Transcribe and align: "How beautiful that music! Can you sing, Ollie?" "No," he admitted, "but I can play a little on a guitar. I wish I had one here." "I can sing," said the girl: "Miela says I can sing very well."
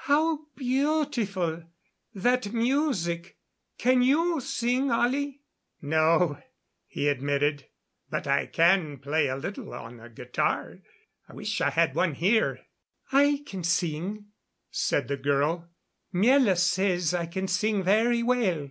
"How 0.00 0.44
beautiful 0.54 1.62
that 2.12 2.52
music! 2.52 3.38
Can 3.78 4.02
you 4.02 4.42
sing, 4.42 4.90
Ollie?" 4.90 5.40
"No," 5.80 6.36
he 6.86 7.08
admitted, 7.08 7.68
"but 8.10 8.26
I 8.26 8.44
can 8.44 8.98
play 8.98 9.26
a 9.28 9.36
little 9.36 9.72
on 9.72 9.98
a 10.00 10.10
guitar. 10.10 10.80
I 11.26 11.32
wish 11.32 11.62
I 11.62 11.70
had 11.70 11.94
one 11.94 12.12
here." 12.12 12.66
"I 13.10 13.42
can 13.46 13.64
sing," 13.64 14.26
said 14.70 15.08
the 15.08 15.16
girl: 15.16 15.66
"Miela 16.12 16.58
says 16.58 17.14
I 17.14 17.24
can 17.24 17.48
sing 17.48 17.82
very 17.82 18.22
well." 18.22 18.68